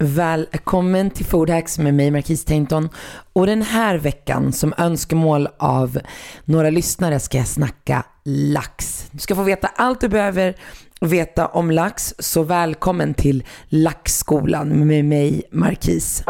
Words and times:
Välkommen 0.00 1.10
till 1.10 1.26
Foodhacks 1.26 1.78
med 1.78 1.94
mig 1.94 2.10
Marquise 2.10 2.46
Tainton. 2.46 2.88
Och 3.32 3.46
den 3.46 3.62
här 3.62 3.98
veckan 3.98 4.52
som 4.52 4.74
önskemål 4.78 5.48
av 5.58 5.98
några 6.44 6.70
lyssnare 6.70 7.20
ska 7.20 7.38
jag 7.38 7.46
snacka 7.46 8.04
lax. 8.24 9.06
Du 9.10 9.18
ska 9.18 9.34
få 9.34 9.42
veta 9.42 9.68
allt 9.76 10.00
du 10.00 10.08
behöver 10.08 10.54
veta 11.00 11.46
om 11.46 11.70
lax. 11.70 12.14
Så 12.18 12.42
välkommen 12.42 13.14
till 13.14 13.44
Laxskolan 13.68 14.86
med 14.86 15.04
mig 15.04 15.42
Marquise. 15.52 16.24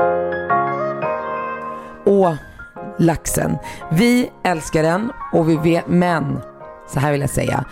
Och 2.07 2.35
laxen. 2.99 3.57
Vi 3.93 4.31
älskar 4.45 4.83
den 4.83 5.13
och 5.33 5.49
vi 5.49 5.57
vet, 5.57 5.89
men 5.89 6.39
så 6.93 7.01
här 7.01 7.13
vill 7.13 7.21
jag 7.21 7.31
säga. 7.31 7.65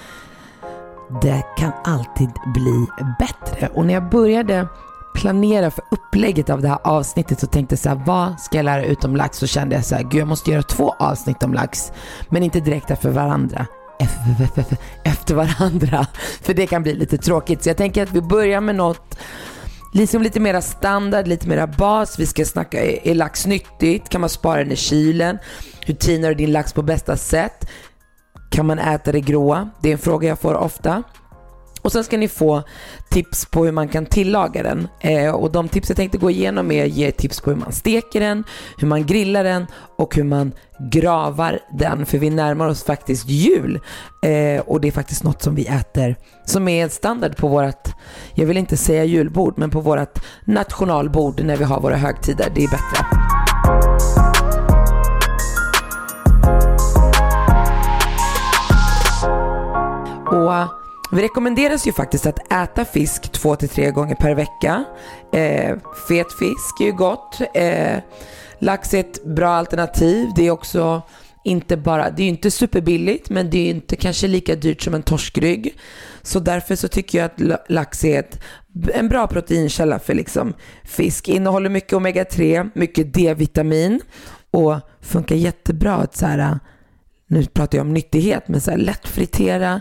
Det 1.23 1.43
kan 1.57 1.73
alltid 1.85 2.31
bli 2.55 2.87
bättre. 3.19 3.69
Och 3.75 3.87
när 3.87 3.95
jag 3.95 4.11
började 4.11 4.69
planera 5.17 5.71
för 5.71 5.85
upplägget 5.91 6.51
av 6.51 6.63
det 6.63 6.69
här 6.69 6.79
avsnittet 6.85 7.41
så 7.41 7.47
tänkte 7.47 7.73
jag 7.73 7.79
så 7.79 7.89
här, 7.89 8.03
vad 8.07 8.41
ska 8.41 8.57
jag 8.57 8.65
lära 8.65 8.85
ut 8.85 9.05
om 9.05 9.17
lax? 9.17 9.39
Så 9.39 9.47
kände 9.47 9.75
jag 9.75 9.85
så 9.85 9.95
här, 9.95 10.03
gud 10.03 10.21
jag 10.21 10.29
måste 10.29 10.51
göra 10.51 10.63
två 10.63 10.95
avsnitt 10.99 11.43
om 11.43 11.55
lax, 11.55 11.93
men 12.31 12.43
inte 12.43 12.61
direkt 12.61 12.91
efter 12.91 13.11
varandra. 13.11 13.67
Efter 15.05 15.35
varandra, 15.35 16.07
för 16.43 16.55
det 16.55 16.67
kan 16.67 16.83
bli 16.83 16.95
lite 16.95 17.19
tråkigt. 17.19 17.63
Så 17.63 17.69
jag 17.69 17.77
tänker 17.77 18.03
att 18.03 18.13
vi 18.13 18.23
börjar 18.23 18.61
med 18.61 18.75
något 18.75 19.19
liksom 19.95 20.23
lite 20.23 20.41
mera 20.41 20.63
standard, 20.63 21.29
lite 21.29 21.49
mera 21.49 21.67
bas. 21.67 22.19
Vi 22.19 22.27
ska 22.27 22.45
snacka, 22.45 22.85
är 22.85 23.15
lax 23.15 23.47
nyttigt? 23.47 24.09
Kan 24.09 24.21
man 24.21 24.31
spara 24.31 24.59
den 24.59 24.73
i 24.73 24.77
kylen? 24.77 25.39
Hur 25.81 25.95
tinar 25.95 26.29
du 26.29 26.35
din 26.35 26.53
lax 26.53 26.73
på 26.73 26.83
bästa 26.83 27.17
sätt? 27.17 27.71
Kan 28.51 28.67
man 28.67 28.79
äta 28.79 29.13
det 29.13 29.21
gråa? 29.21 29.71
Det 29.83 29.89
är 29.89 29.93
en 29.93 29.99
fråga 29.99 30.29
jag 30.29 30.39
får 30.39 30.55
ofta. 30.55 31.03
Och 31.87 31.93
sen 31.93 32.05
ska 32.05 32.19
ni 32.19 32.29
få 32.29 32.63
tips 33.09 33.47
på 33.47 33.65
hur 33.65 33.73
man 33.73 33.89
kan 33.89 34.07
tillaga 34.07 34.63
den. 34.63 34.89
Eh, 35.01 35.35
och 35.35 35.53
de 35.53 35.69
tips 35.69 35.89
jag 35.89 35.97
tänkte 35.97 36.19
gå 36.19 36.31
igenom 36.31 36.71
är 36.71 36.85
ge 36.85 37.11
tips 37.11 37.41
på 37.41 37.51
hur 37.51 37.57
man 37.57 37.73
steker 37.73 38.21
den, 38.21 38.45
hur 38.79 38.89
man 38.89 39.07
grillar 39.07 39.45
den 39.45 39.67
och 39.99 40.15
hur 40.17 40.25
man 40.25 40.53
gravar 40.93 41.59
den. 41.73 42.07
För 42.07 42.19
vi 42.19 42.31
närmar 42.31 42.69
oss 42.69 42.85
faktiskt 42.85 43.29
jul. 43.29 43.81
Eh, 44.23 44.61
och 44.61 44.81
det 44.81 44.89
är 44.89 44.93
faktiskt 44.93 45.25
något 45.25 45.43
som 45.43 45.55
vi 45.55 45.67
äter 45.67 46.17
som 46.45 46.69
är 46.69 46.89
standard 46.89 47.37
på 47.37 47.49
vårt, 47.49 47.89
jag 48.35 48.47
vill 48.47 48.57
inte 48.57 48.77
säga 48.77 49.05
julbord, 49.05 49.55
men 49.57 49.71
på 49.71 49.81
vårt 49.81 50.19
nationalbord 50.45 51.41
när 51.45 51.57
vi 51.57 51.65
har 51.65 51.81
våra 51.81 51.97
högtider. 51.97 52.53
Det 52.55 52.65
är 52.65 52.71
bättre. 52.71 53.07
Och 60.39 60.76
vi 61.13 61.23
rekommenderas 61.23 61.87
ju 61.87 61.93
faktiskt 61.93 62.27
att 62.27 62.53
äta 62.53 62.85
fisk 62.85 63.33
två 63.33 63.57
till 63.57 63.69
tre 63.69 63.91
gånger 63.91 64.15
per 64.15 64.35
vecka. 64.35 64.85
Eh, 65.33 65.77
fet 66.09 66.33
fisk 66.33 66.81
är 66.81 66.85
ju 66.85 66.93
gott. 66.93 67.41
Eh, 67.55 67.99
lax 68.59 68.95
är 68.95 69.01
ett 69.01 69.25
bra 69.25 69.49
alternativ. 69.49 70.29
Det 70.37 70.47
är 70.47 70.51
också 70.51 71.03
inte 71.45 71.77
bara, 71.77 72.11
det 72.11 72.23
är 72.23 72.25
ju 72.25 72.31
inte 72.31 72.51
superbilligt 72.51 73.31
men 73.31 73.51
det 73.51 73.59
är 73.59 73.71
inte 73.71 73.97
kanske 73.97 74.27
lika 74.27 74.55
dyrt 74.55 74.83
som 74.83 74.95
en 74.95 75.03
torskrygg. 75.03 75.79
Så 76.23 76.41
därför 76.41 76.77
så 76.77 76.89
tycker 76.89 77.19
jag 77.19 77.25
att 77.25 77.71
lax 77.71 78.05
är 78.05 78.19
ett, 78.19 78.41
en 78.95 79.09
bra 79.09 79.27
proteinkälla 79.27 79.99
för 79.99 80.15
liksom 80.15 80.55
fisk. 80.85 81.29
Innehåller 81.29 81.71
mycket 81.71 81.93
omega-3, 81.93 82.71
mycket 82.75 83.15
D-vitamin 83.15 84.01
och 84.51 84.77
funkar 85.01 85.37
jättebra 85.37 85.95
att 85.95 86.17
så 86.17 86.27
här, 86.27 86.59
nu 87.29 87.45
pratar 87.45 87.79
jag 87.79 87.87
om 87.87 87.95
nyttighet, 87.95 88.49
men 88.49 88.61
så 88.61 88.71
här 88.71 88.79
lätt 88.79 89.09
fritera 89.09 89.81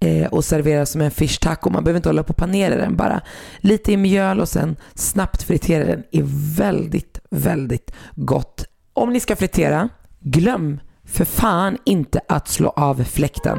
eh, 0.00 0.26
och 0.26 0.44
servera 0.44 0.86
som 0.86 1.00
en 1.00 1.10
fish 1.10 1.38
taco. 1.40 1.70
Man 1.70 1.84
behöver 1.84 1.98
inte 1.98 2.08
hålla 2.08 2.22
på 2.22 2.30
och 2.30 2.36
panera 2.36 2.76
den 2.76 2.96
bara. 2.96 3.20
Lite 3.58 3.92
i 3.92 3.96
mjöl 3.96 4.40
och 4.40 4.48
sen 4.48 4.76
snabbt 4.94 5.42
fritera 5.42 5.84
den 5.84 6.02
är 6.12 6.22
väldigt, 6.56 7.20
väldigt 7.30 7.92
gott. 8.14 8.64
Om 8.92 9.12
ni 9.12 9.20
ska 9.20 9.36
fritera, 9.36 9.88
glöm 10.20 10.80
för 11.04 11.24
fan 11.24 11.76
inte 11.84 12.20
att 12.28 12.48
slå 12.48 12.68
av 12.68 13.04
fläkten. 13.04 13.58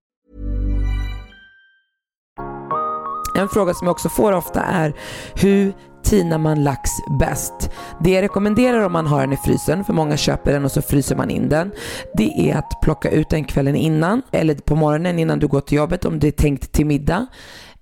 En 3.41 3.49
fråga 3.49 3.73
som 3.73 3.87
jag 3.87 3.91
också 3.91 4.09
får 4.09 4.31
ofta 4.31 4.61
är 4.61 4.93
hur 5.35 5.73
tinar 6.03 6.37
man 6.37 6.63
lax 6.63 6.89
bäst? 7.19 7.69
Det 8.03 8.09
jag 8.09 8.21
rekommenderar 8.21 8.85
om 8.85 8.91
man 8.91 9.07
har 9.07 9.21
den 9.21 9.33
i 9.33 9.37
frysen, 9.37 9.83
för 9.83 9.93
många 9.93 10.17
köper 10.17 10.53
den 10.53 10.65
och 10.65 10.71
så 10.71 10.81
fryser 10.81 11.15
man 11.15 11.29
in 11.29 11.49
den, 11.49 11.71
det 12.13 12.49
är 12.49 12.57
att 12.57 12.81
plocka 12.81 13.09
ut 13.09 13.29
den 13.29 13.43
kvällen 13.43 13.75
innan 13.75 14.21
eller 14.31 14.55
på 14.55 14.75
morgonen 14.75 15.19
innan 15.19 15.39
du 15.39 15.47
går 15.47 15.61
till 15.61 15.77
jobbet 15.77 16.05
om 16.05 16.19
det 16.19 16.27
är 16.27 16.31
tänkt 16.31 16.71
till 16.71 16.85
middag 16.85 17.27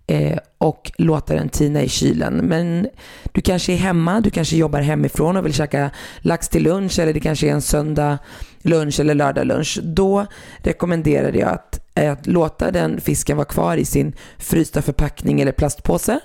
eh, 0.08 0.38
och 0.58 0.92
låta 0.98 1.34
den 1.34 1.50
tina 1.50 1.81
i 1.81 1.90
kylen. 1.90 2.34
Men 2.34 2.88
du 3.31 3.42
kanske 3.42 3.74
är 3.74 3.78
hemma, 3.78 4.22
du 4.22 4.30
kanske 4.30 4.56
jobbar 4.56 4.81
hemifrån 4.81 5.38
och 5.38 5.46
vill 5.46 5.53
käka 5.53 5.92
lax 6.22 6.50
till 6.50 6.64
lunch 6.64 7.00
eller 7.00 7.14
det 7.14 7.19
kanske 7.19 7.48
är 7.48 7.52
en 7.52 7.62
söndag 7.62 8.18
lunch 8.62 9.00
eller 9.00 9.16
lördag 9.16 9.48
lunch. 9.48 9.80
Då 9.84 10.25
rekommenderar 10.58 11.34
jag 11.34 11.50
att, 11.50 11.89
att 12.08 12.28
låta 12.28 12.72
den 12.72 13.02
fisken 13.02 13.38
vara 13.38 13.46
kvar 13.46 13.78
i 13.78 13.86
sin 13.86 14.14
frysta 14.38 14.82
förpackning 14.82 15.42
eller 15.42 15.52
plastpåse 15.52 16.20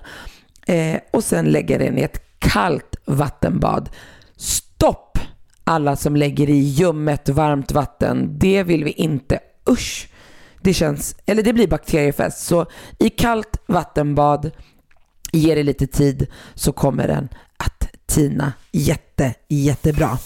eh, 0.66 1.00
och 1.12 1.24
sen 1.24 1.44
lägga 1.52 1.78
den 1.78 1.98
i 1.98 2.02
ett 2.02 2.38
kallt 2.38 2.96
vattenbad. 3.04 3.88
Stopp 4.36 5.18
alla 5.64 5.96
som 5.96 6.16
lägger 6.16 6.50
i 6.50 6.58
ljummet 6.58 7.28
varmt 7.28 7.72
vatten. 7.72 8.38
Det 8.38 8.62
vill 8.62 8.84
vi 8.84 8.90
inte. 8.90 9.38
Usch! 9.70 10.08
Det 10.62 10.74
känns, 10.74 11.16
eller 11.26 11.42
det 11.42 11.52
blir 11.52 11.68
bakteriefest. 11.68 12.46
Så 12.46 12.66
i 12.98 13.10
kallt 13.10 13.56
vattenbad, 13.66 14.50
ge 15.32 15.54
det 15.54 15.62
lite 15.62 15.86
tid 15.86 16.26
så 16.54 16.72
kommer 16.72 17.08
den 17.08 17.28
att 17.56 17.88
tina 18.06 18.52
jätte, 18.72 19.34
jättebra. 19.48 20.18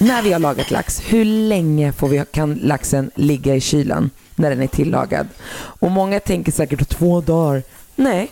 När 0.00 0.22
vi 0.22 0.32
har 0.32 0.40
lagat 0.40 0.70
lax, 0.70 1.00
hur 1.08 1.24
länge 1.24 1.92
får 1.92 2.08
vi, 2.08 2.24
kan 2.30 2.54
laxen 2.54 3.10
ligga 3.14 3.54
i 3.54 3.60
kylen 3.60 4.10
när 4.34 4.50
den 4.50 4.62
är 4.62 4.66
tillagad? 4.66 5.28
Och 5.54 5.90
många 5.90 6.20
tänker 6.20 6.52
säkert 6.52 6.88
två 6.88 7.20
dagar. 7.20 7.62
Nej, 7.94 8.30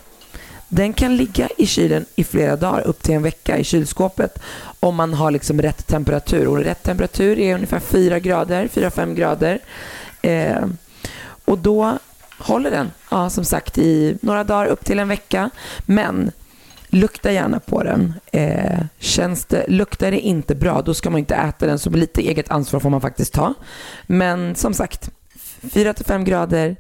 den 0.69 0.93
kan 0.93 1.17
ligga 1.17 1.49
i 1.59 1.67
kylen 1.67 2.07
i 2.17 2.25
flera 2.25 2.57
dagar, 2.57 2.81
upp 2.81 3.03
till 3.03 3.15
en 3.15 3.23
vecka 3.23 3.59
i 3.59 3.65
kylskåpet 3.65 4.39
om 4.81 4.95
man 4.95 5.15
har 5.15 5.31
liksom 5.31 5.63
rätt 5.63 5.87
temperatur. 5.87 6.49
Och 6.49 6.59
rätt 6.59 6.83
temperatur 6.83 7.39
är 7.39 7.55
ungefär 7.55 7.81
4 7.81 8.19
grader, 8.19 8.69
4-5 8.69 9.15
grader. 9.15 9.59
Eh, 10.23 10.67
och 11.45 11.59
då 11.59 11.99
håller 12.39 12.71
den, 12.71 12.91
ja, 13.11 13.31
som 13.31 13.45
sagt, 13.45 13.79
i 13.79 14.19
några 14.23 14.45
dagar, 14.45 14.67
upp 14.67 14.85
till 14.85 14.99
en 14.99 15.09
vecka. 15.09 15.51
Men 15.87 16.31
lukta 16.89 17.33
gärna 17.33 17.61
på 17.61 17.83
den. 17.83 18.15
Eh, 18.33 18.81
känns 18.99 19.45
det, 19.45 19.65
luktar 19.69 20.11
det 20.11 20.21
inte 20.21 20.55
bra, 20.55 20.83
då 20.83 20.95
ska 20.95 21.11
man 21.11 21.19
inte 21.19 21.35
äta 21.35 21.67
den. 21.67 21.79
Så 21.79 21.91
lite 21.91 22.21
eget 22.21 22.51
ansvar 22.51 22.81
får 22.81 22.91
man 22.91 23.01
faktiskt 23.01 23.33
ta. 23.35 23.55
Men 24.07 24.55
som 24.55 24.75
sagt, 24.75 25.11
4-5 25.63 26.25
grader, 26.25 26.77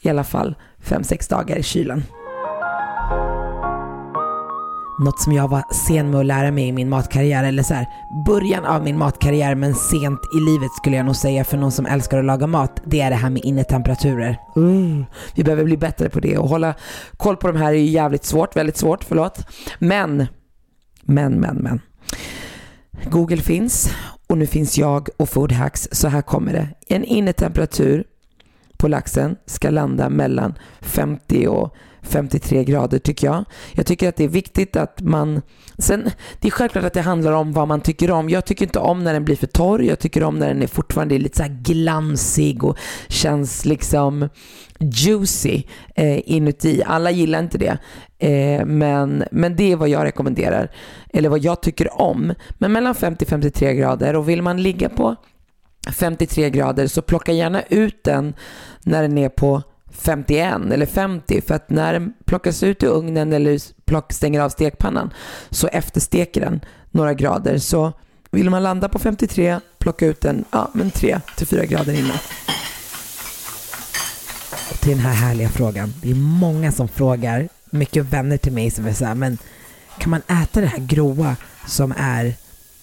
i 0.00 0.08
alla 0.08 0.24
fall 0.24 0.54
5-6 0.84 1.30
dagar 1.30 1.56
i 1.56 1.62
kylen. 1.62 2.04
Något 4.98 5.20
som 5.20 5.32
jag 5.32 5.48
var 5.48 5.62
sen 5.72 6.10
med 6.10 6.20
att 6.20 6.26
lära 6.26 6.50
mig 6.50 6.68
i 6.68 6.72
min 6.72 6.88
matkarriär, 6.88 7.44
eller 7.44 7.62
så 7.62 7.74
här, 7.74 7.86
början 8.26 8.64
av 8.64 8.84
min 8.84 8.98
matkarriär 8.98 9.54
men 9.54 9.74
sent 9.74 10.20
i 10.36 10.40
livet 10.40 10.70
skulle 10.72 10.96
jag 10.96 11.06
nog 11.06 11.16
säga 11.16 11.44
för 11.44 11.56
någon 11.56 11.72
som 11.72 11.86
älskar 11.86 12.18
att 12.18 12.24
laga 12.24 12.46
mat, 12.46 12.80
det 12.84 13.00
är 13.00 13.10
det 13.10 13.16
här 13.16 13.30
med 13.30 13.44
innetemperaturer. 13.44 14.38
Mm. 14.56 15.04
Vi 15.34 15.44
behöver 15.44 15.64
bli 15.64 15.76
bättre 15.76 16.08
på 16.08 16.20
det 16.20 16.38
och 16.38 16.48
hålla 16.48 16.74
koll 17.16 17.36
på 17.36 17.46
de 17.46 17.56
här 17.56 17.68
är 17.68 17.78
ju 17.78 17.84
jävligt 17.84 18.24
svårt, 18.24 18.56
väldigt 18.56 18.76
svårt, 18.76 19.04
förlåt. 19.04 19.46
Men, 19.78 20.26
men, 21.02 21.32
men, 21.32 21.56
men. 21.56 21.80
Google 23.10 23.42
finns 23.42 23.94
och 24.26 24.38
nu 24.38 24.46
finns 24.46 24.78
jag 24.78 25.08
och 25.16 25.28
Foodhacks, 25.28 25.88
så 25.92 26.08
här 26.08 26.22
kommer 26.22 26.52
det. 26.52 26.68
En 26.88 27.04
innetemperatur 27.04 28.04
på 28.76 28.88
laxen 28.88 29.36
ska 29.46 29.70
landa 29.70 30.08
mellan 30.08 30.54
50 30.80 31.46
och 31.46 31.74
53 32.04 32.64
grader 32.64 32.98
tycker 32.98 33.26
jag. 33.26 33.44
Jag 33.72 33.86
tycker 33.86 34.08
att 34.08 34.16
det 34.16 34.24
är 34.24 34.28
viktigt 34.28 34.76
att 34.76 35.00
man... 35.00 35.42
Sen, 35.78 36.10
det 36.40 36.48
är 36.48 36.52
självklart 36.52 36.84
att 36.84 36.92
det 36.92 37.00
handlar 37.00 37.32
om 37.32 37.52
vad 37.52 37.68
man 37.68 37.80
tycker 37.80 38.10
om. 38.10 38.30
Jag 38.30 38.44
tycker 38.44 38.64
inte 38.64 38.78
om 38.78 39.04
när 39.04 39.12
den 39.12 39.24
blir 39.24 39.36
för 39.36 39.46
torr. 39.46 39.82
Jag 39.82 39.98
tycker 39.98 40.22
om 40.22 40.38
när 40.38 40.48
den 40.48 40.62
är 40.62 40.66
fortfarande 40.66 41.14
är 41.14 41.18
lite 41.18 41.36
så 41.36 41.48
glansig 41.48 42.64
och 42.64 42.78
känns 43.08 43.64
liksom 43.64 44.28
juicy 44.78 45.62
eh, 45.94 46.20
inuti. 46.30 46.82
Alla 46.86 47.10
gillar 47.10 47.38
inte 47.38 47.58
det. 47.58 47.78
Eh, 48.18 48.66
men, 48.66 49.24
men 49.30 49.56
det 49.56 49.72
är 49.72 49.76
vad 49.76 49.88
jag 49.88 50.04
rekommenderar. 50.04 50.70
Eller 51.12 51.28
vad 51.28 51.44
jag 51.44 51.62
tycker 51.62 52.00
om. 52.00 52.34
Men 52.58 52.72
mellan 52.72 52.94
50-53 52.94 53.72
grader 53.72 54.16
och 54.16 54.28
vill 54.28 54.42
man 54.42 54.62
ligga 54.62 54.88
på 54.88 55.16
53 55.92 56.50
grader 56.50 56.86
så 56.86 57.02
plocka 57.02 57.32
gärna 57.32 57.62
ut 57.62 58.04
den 58.04 58.34
när 58.82 59.02
den 59.02 59.18
är 59.18 59.28
på 59.28 59.62
51 59.94 60.72
eller 60.72 60.86
50 60.86 61.40
för 61.40 61.54
att 61.54 61.70
när 61.70 61.92
den 61.92 62.12
plockas 62.24 62.62
ut 62.62 62.82
ur 62.82 62.88
ugnen 62.88 63.32
eller 63.32 63.60
plock, 63.84 64.12
stänger 64.12 64.40
av 64.40 64.48
stekpannan 64.48 65.10
så 65.50 65.68
eftersteker 65.68 66.40
den 66.40 66.60
några 66.90 67.14
grader. 67.14 67.58
Så 67.58 67.92
vill 68.30 68.50
man 68.50 68.62
landa 68.62 68.88
på 68.88 68.98
53, 68.98 69.60
plocka 69.78 70.06
ut 70.06 70.20
den 70.20 70.44
ja, 70.50 70.70
men 70.74 70.90
3 70.90 71.20
till 71.36 71.46
4 71.46 71.64
grader 71.64 71.92
innan. 71.92 72.18
Och 74.70 74.80
till 74.80 74.90
den 74.90 74.98
här 74.98 75.14
härliga 75.14 75.48
frågan. 75.48 75.94
Det 76.02 76.10
är 76.10 76.14
många 76.14 76.72
som 76.72 76.88
frågar, 76.88 77.48
mycket 77.70 78.04
vänner 78.04 78.36
till 78.36 78.52
mig 78.52 78.70
som 78.70 78.86
är 78.86 78.92
så 78.92 79.04
här, 79.04 79.14
men 79.14 79.38
kan 79.98 80.10
man 80.10 80.22
äta 80.42 80.60
det 80.60 80.66
här 80.66 80.86
gråa 80.86 81.36
som 81.66 81.94
är 81.96 82.34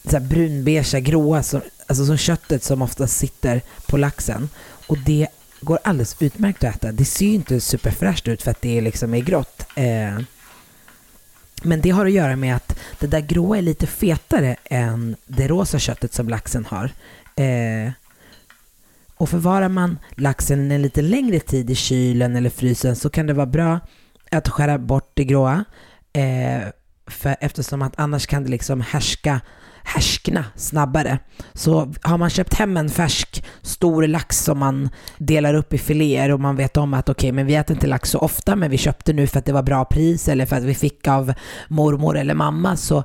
så 0.06 0.12
här 0.12 0.20
brunbeiga, 0.20 1.00
gråa, 1.00 1.44
som, 1.44 1.62
alltså 1.88 2.06
som 2.06 2.18
köttet 2.18 2.64
som 2.64 2.82
ofta 2.82 3.08
sitter 3.08 3.62
på 3.88 3.98
laxen. 3.98 4.50
Och 4.88 4.98
det 4.98 5.28
går 5.62 5.80
alldeles 5.84 6.16
utmärkt 6.22 6.64
att 6.64 6.76
äta. 6.76 6.92
Det 6.92 7.06
ser 7.06 7.26
ju 7.26 7.34
inte 7.34 7.62
superfräscht 7.62 8.28
ut 8.28 8.42
för 8.42 8.52
att 8.52 8.62
det 8.62 8.82
liksom 8.82 9.14
är 9.14 9.20
grått. 9.20 9.68
Eh, 9.76 10.20
men 11.64 11.82
det 11.82 11.90
har 11.90 12.06
att 12.06 12.12
göra 12.12 12.36
med 12.36 12.56
att 12.56 12.80
det 13.00 13.08
där 13.08 13.20
gråa 13.20 13.58
är 13.58 13.62
lite 13.62 13.88
fetare 13.88 14.56
än 14.64 15.16
det 15.26 15.48
rosa 15.48 15.80
köttet 15.80 16.14
som 16.14 16.30
laxen 16.30 16.66
har. 16.66 16.92
Eh, 17.36 17.92
och 19.18 19.30
förvarar 19.30 19.70
man 19.70 20.00
laxen 20.16 20.72
en 20.72 20.82
lite 20.82 21.02
längre 21.02 21.40
tid 21.40 21.70
i 21.70 21.76
kylen 21.76 22.36
eller 22.36 22.50
frysen 22.50 22.96
så 22.96 23.10
kan 23.10 23.28
det 23.28 23.34
vara 23.34 23.46
bra 23.46 23.80
att 24.32 24.50
skära 24.50 24.78
bort 24.78 25.12
det 25.14 25.24
gråa. 25.24 25.66
Eh, 26.14 26.62
för 27.08 27.36
eftersom 27.40 27.82
att 27.82 27.94
annars 28.00 28.28
kan 28.28 28.44
det 28.44 28.50
liksom 28.50 28.82
härska 28.82 29.42
härskna 29.84 30.46
snabbare. 30.56 31.20
Så 31.54 31.94
har 32.02 32.18
man 32.18 32.30
köpt 32.30 32.54
hem 32.54 32.78
en 32.78 32.90
färsk 32.90 33.44
stor 33.62 34.08
lax 34.08 34.44
som 34.44 34.60
man 34.60 34.90
delar 35.18 35.54
upp 35.54 35.74
i 35.74 35.78
filéer 35.78 36.32
och 36.32 36.40
man 36.40 36.56
vet 36.56 36.78
om 36.78 36.94
att 36.94 37.10
okej, 37.10 37.28
okay, 37.28 37.32
men 37.32 37.46
vi 37.46 37.56
äter 37.56 37.76
inte 37.76 37.88
lax 37.88 38.10
så 38.10 38.20
ofta, 38.20 38.56
men 38.56 38.72
vi 38.72 38.78
köpte 38.78 39.14
nu 39.14 39.28
för 39.28 39.40
att 39.40 39.46
det 39.46 39.54
var 39.54 39.64
bra 39.64 39.86
pris 39.86 40.28
eller 40.28 40.46
för 40.46 40.56
att 40.56 40.64
vi 40.64 40.76
fick 40.76 41.08
av 41.08 41.34
mormor 41.68 42.18
eller 42.18 42.34
mamma, 42.34 42.76
så 42.76 43.04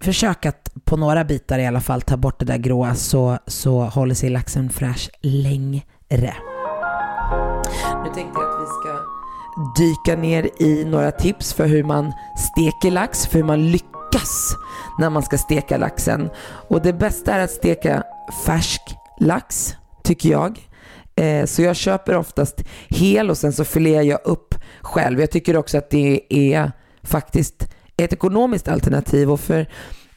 försök 0.00 0.46
att 0.46 0.70
på 0.84 0.96
några 0.96 1.24
bitar 1.24 1.58
i 1.58 1.66
alla 1.66 1.80
fall 1.80 2.02
ta 2.02 2.16
bort 2.16 2.38
det 2.38 2.44
där 2.44 2.58
gråa 2.58 2.94
så, 2.94 3.38
så 3.46 3.84
håller 3.84 4.14
sig 4.14 4.30
laxen 4.30 4.70
fräsch 4.70 5.10
längre. 5.20 5.82
Nu 8.04 8.10
tänkte 8.14 8.40
jag 8.40 8.50
att 8.50 8.60
vi 8.60 8.66
ska 8.66 9.16
dyka 9.78 10.22
ner 10.22 10.62
i 10.62 10.84
några 10.84 11.10
tips 11.10 11.54
för 11.54 11.66
hur 11.66 11.84
man 11.84 12.12
steker 12.36 12.90
lax, 12.90 13.26
för 13.26 13.38
hur 13.38 13.44
man 13.44 13.70
lyckas 13.70 13.95
när 14.98 15.10
man 15.10 15.22
ska 15.22 15.38
steka 15.38 15.76
laxen. 15.76 16.30
Och 16.68 16.82
det 16.82 16.92
bästa 16.92 17.34
är 17.34 17.44
att 17.44 17.50
steka 17.50 18.02
färsk 18.46 18.82
lax, 19.20 19.74
tycker 20.04 20.28
jag. 20.28 20.68
Eh, 21.16 21.46
så 21.46 21.62
jag 21.62 21.76
köper 21.76 22.16
oftast 22.16 22.64
hel 22.88 23.30
och 23.30 23.38
sen 23.38 23.52
så 23.52 23.64
filear 23.64 24.02
jag 24.02 24.20
upp 24.24 24.54
själv. 24.80 25.20
Jag 25.20 25.30
tycker 25.30 25.56
också 25.56 25.78
att 25.78 25.90
det 25.90 26.20
är 26.28 26.72
faktiskt 27.02 27.68
ett 27.96 28.12
ekonomiskt 28.12 28.68
alternativ 28.68 29.30
och 29.30 29.40
för 29.40 29.66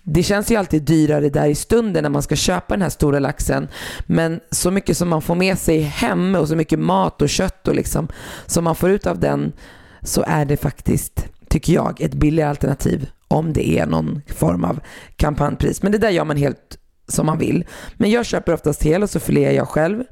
det 0.04 0.24
känns 0.24 0.52
ju 0.52 0.56
alltid 0.56 0.84
dyrare 0.84 1.30
där 1.30 1.48
i 1.48 1.56
stunden 1.56 2.04
när 2.04 2.10
man 2.10 2.22
ska 2.22 2.36
köpa 2.36 2.74
den 2.74 2.82
här 2.82 2.90
stora 2.90 3.20
laxen. 3.20 3.68
Men 4.06 4.40
så 4.52 4.72
mycket 4.72 4.98
som 4.98 5.10
man 5.10 5.22
får 5.22 5.36
med 5.36 5.60
sig 5.60 5.82
hem 5.82 6.36
och 6.36 6.48
så 6.48 6.56
mycket 6.56 6.80
mat 6.80 7.22
och 7.22 7.30
kött 7.30 7.68
och 7.68 7.76
liksom 7.76 8.08
som 8.46 8.64
man 8.64 8.76
får 8.76 8.90
ut 8.90 9.08
av 9.08 9.20
den 9.20 9.54
så 10.02 10.24
är 10.28 10.46
det 10.46 10.58
faktiskt, 10.58 11.28
tycker 11.50 11.74
jag, 11.74 12.02
ett 12.02 12.14
billigare 12.14 12.50
alternativ 12.50 13.10
om 13.30 13.54
det 13.54 13.70
är 13.80 13.86
någon 13.86 14.22
form 14.28 14.64
av 14.64 14.80
kampanjpris. 15.16 15.84
Men 15.84 15.92
det 15.92 15.98
där 15.98 16.10
gör 16.10 16.26
man 16.26 16.38
helt 16.38 16.78
som 17.08 17.26
man 17.26 17.38
vill. 17.38 17.66
Men 17.94 18.12
jag 18.12 18.26
köper 18.26 18.54
oftast 18.54 18.84
hel 18.84 19.04
och 19.04 19.10
så 19.10 19.20
filear 19.20 19.52
jag 19.52 19.68
själv. 19.68 20.04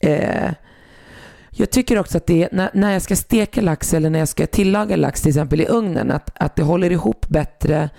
Eh, 0.00 0.52
jag 1.50 1.70
tycker 1.70 1.98
också 1.98 2.16
att 2.16 2.26
det 2.26 2.48
när, 2.52 2.70
när 2.74 2.92
jag 2.92 3.02
ska 3.02 3.16
steka 3.16 3.60
lax 3.60 3.94
eller 3.94 4.10
när 4.10 4.18
jag 4.18 4.28
ska 4.28 4.46
tillaga 4.46 4.96
lax 4.96 5.22
till 5.22 5.28
exempel 5.28 5.60
i 5.60 5.66
ugnen, 5.66 6.10
att, 6.10 6.30
att 6.34 6.56
det 6.56 6.62
håller 6.62 6.92
ihop 6.92 7.28
bättre 7.28 7.90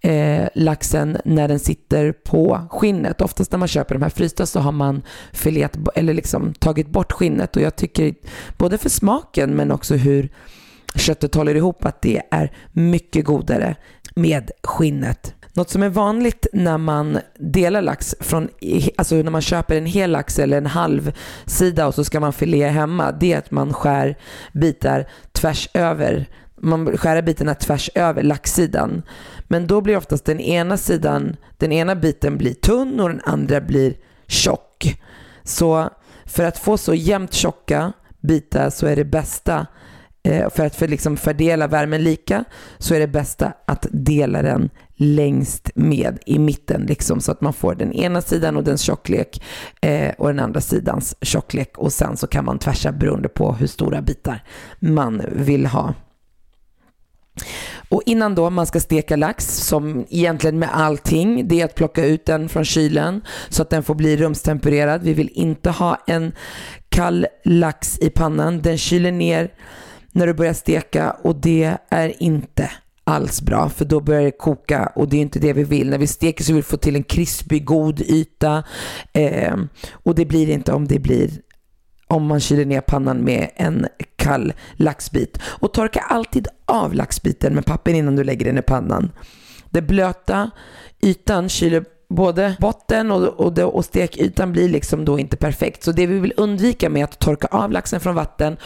eh, 0.00 0.48
laxen 0.54 1.16
när 1.24 1.48
den 1.48 1.58
sitter 1.58 2.12
på 2.12 2.66
skinnet. 2.70 3.20
Oftast 3.20 3.52
när 3.52 3.58
man 3.58 3.68
köper 3.68 3.94
de 3.94 4.02
här 4.02 4.10
frysta 4.10 4.46
så 4.46 4.60
har 4.60 4.72
man 4.72 5.02
filet, 5.32 5.78
eller 5.94 6.14
liksom 6.14 6.54
tagit 6.54 6.88
bort 6.88 7.12
skinnet 7.12 7.56
och 7.56 7.62
jag 7.62 7.76
tycker 7.76 8.14
både 8.58 8.78
för 8.78 8.88
smaken 8.88 9.50
men 9.50 9.72
också 9.72 9.94
hur 9.94 10.30
köttet 10.94 11.34
håller 11.34 11.54
ihop 11.54 11.84
att 11.84 12.02
det 12.02 12.22
är 12.30 12.52
mycket 12.72 13.24
godare 13.24 13.76
med 14.14 14.50
skinnet. 14.62 15.34
Något 15.52 15.70
som 15.70 15.82
är 15.82 15.88
vanligt 15.88 16.46
när 16.52 16.78
man 16.78 17.18
delar 17.38 17.82
lax 17.82 18.14
från, 18.20 18.48
alltså 18.96 19.14
när 19.14 19.30
man 19.30 19.42
köper 19.42 19.76
en 19.76 19.86
hel 19.86 20.10
lax 20.10 20.38
eller 20.38 20.58
en 20.58 20.66
halv 20.66 21.12
sida 21.46 21.86
och 21.86 21.94
så 21.94 22.04
ska 22.04 22.20
man 22.20 22.32
filea 22.32 22.70
hemma, 22.70 23.12
det 23.12 23.32
är 23.32 23.38
att 23.38 23.50
man 23.50 23.72
skär 23.72 24.18
bitar 24.52 25.08
tvärs 25.32 25.68
över 25.74 26.28
man 26.56 26.96
skär 26.96 27.22
bitarna 27.22 27.54
tvärs 27.54 27.90
över 27.94 28.22
laxsidan. 28.22 29.02
Men 29.48 29.66
då 29.66 29.80
blir 29.80 29.96
oftast 29.96 30.24
den 30.24 30.40
ena 30.40 30.76
sidan, 30.76 31.36
den 31.58 31.72
ena 31.72 31.96
biten 31.96 32.38
blir 32.38 32.54
tunn 32.54 33.00
och 33.00 33.08
den 33.08 33.20
andra 33.24 33.60
blir 33.60 33.94
tjock. 34.26 35.00
Så 35.42 35.90
för 36.26 36.44
att 36.44 36.58
få 36.58 36.78
så 36.78 36.94
jämnt 36.94 37.32
tjocka 37.32 37.92
bitar 38.20 38.70
så 38.70 38.86
är 38.86 38.96
det 38.96 39.04
bästa 39.04 39.66
Eh, 40.24 40.50
för 40.50 40.66
att 40.66 40.76
för 40.76 40.88
liksom 40.88 41.16
fördela 41.16 41.66
värmen 41.66 42.04
lika 42.04 42.44
så 42.78 42.94
är 42.94 43.00
det 43.00 43.06
bästa 43.06 43.52
att 43.66 43.86
dela 43.90 44.42
den 44.42 44.70
längst 44.96 45.70
med 45.74 46.18
i 46.26 46.38
mitten 46.38 46.82
liksom 46.82 47.20
så 47.20 47.32
att 47.32 47.40
man 47.40 47.52
får 47.52 47.74
den 47.74 47.92
ena 47.92 48.20
sidan 48.20 48.56
och 48.56 48.64
dens 48.64 48.80
tjocklek 48.80 49.42
eh, 49.80 50.12
och 50.18 50.28
den 50.28 50.40
andra 50.40 50.60
sidans 50.60 51.14
tjocklek 51.20 51.78
och 51.78 51.92
sen 51.92 52.16
så 52.16 52.26
kan 52.26 52.44
man 52.44 52.58
tvärsa 52.58 52.92
beroende 52.92 53.28
på 53.28 53.52
hur 53.52 53.66
stora 53.66 54.02
bitar 54.02 54.44
man 54.78 55.22
vill 55.32 55.66
ha. 55.66 55.94
Och 57.88 58.02
innan 58.06 58.34
då 58.34 58.50
man 58.50 58.66
ska 58.66 58.80
steka 58.80 59.16
lax, 59.16 59.46
som 59.46 60.06
egentligen 60.10 60.58
med 60.58 60.68
allting, 60.72 61.48
det 61.48 61.60
är 61.60 61.64
att 61.64 61.74
plocka 61.74 62.04
ut 62.04 62.26
den 62.26 62.48
från 62.48 62.64
kylen 62.64 63.22
så 63.48 63.62
att 63.62 63.70
den 63.70 63.82
får 63.82 63.94
bli 63.94 64.16
rumstempererad. 64.16 65.02
Vi 65.02 65.14
vill 65.14 65.30
inte 65.32 65.70
ha 65.70 65.98
en 66.06 66.32
kall 66.88 67.26
lax 67.44 67.98
i 67.98 68.10
pannan. 68.10 68.62
Den 68.62 68.78
kyler 68.78 69.12
ner 69.12 69.50
när 70.14 70.26
du 70.26 70.34
börjar 70.34 70.52
steka 70.52 71.10
och 71.10 71.36
det 71.36 71.76
är 71.88 72.22
inte 72.22 72.70
alls 73.04 73.42
bra 73.42 73.68
för 73.68 73.84
då 73.84 74.00
börjar 74.00 74.22
det 74.22 74.30
koka 74.30 74.92
och 74.94 75.08
det 75.08 75.16
är 75.16 75.20
inte 75.20 75.38
det 75.38 75.52
vi 75.52 75.64
vill. 75.64 75.90
När 75.90 75.98
vi 75.98 76.06
steker 76.06 76.44
så 76.44 76.52
vill 76.52 76.62
vi 76.62 76.68
få 76.68 76.76
till 76.76 76.96
en 76.96 77.02
krispig, 77.02 77.64
god 77.64 78.00
yta 78.00 78.64
eh, 79.12 79.56
och 79.92 80.14
det 80.14 80.24
blir 80.24 80.50
inte 80.50 80.72
om 80.72 80.88
det 80.88 80.98
blir 80.98 81.30
om 82.08 82.26
man 82.26 82.40
kyler 82.40 82.64
ner 82.64 82.80
pannan 82.80 83.18
med 83.18 83.50
en 83.56 83.86
kall 84.16 84.52
laxbit. 84.76 85.38
Och 85.44 85.72
torka 85.72 86.00
alltid 86.00 86.48
av 86.66 86.94
laxbiten 86.94 87.54
med 87.54 87.66
papper 87.66 87.94
innan 87.94 88.16
du 88.16 88.24
lägger 88.24 88.46
den 88.46 88.58
i 88.58 88.62
pannan. 88.62 89.12
Den 89.70 89.86
blöta 89.86 90.50
ytan 91.02 91.48
kyler 91.48 91.84
både 92.08 92.56
botten 92.60 93.10
och, 93.10 93.28
och, 93.28 93.58
och 93.58 93.84
stekytan 93.84 94.52
blir 94.52 94.68
liksom 94.68 95.04
då 95.04 95.18
inte 95.18 95.36
perfekt. 95.36 95.82
Så 95.82 95.92
det 95.92 96.06
vi 96.06 96.18
vill 96.18 96.34
undvika 96.36 96.88
med 96.88 97.04
att 97.04 97.18
torka 97.18 97.46
av 97.50 97.72
laxen 97.72 98.00
från 98.00 98.14
vatten 98.14 98.56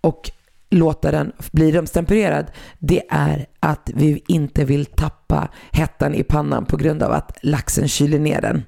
och 0.00 0.30
låta 0.70 1.10
den 1.10 1.32
bli 1.52 1.72
rumstempererad, 1.72 2.46
det 2.78 3.02
är 3.10 3.46
att 3.60 3.90
vi 3.94 4.22
inte 4.26 4.64
vill 4.64 4.86
tappa 4.86 5.48
hettan 5.70 6.14
i 6.14 6.22
pannan 6.22 6.64
på 6.64 6.76
grund 6.76 7.02
av 7.02 7.12
att 7.12 7.38
laxen 7.42 7.88
kyler 7.88 8.18
ner 8.18 8.40
den. 8.40 8.62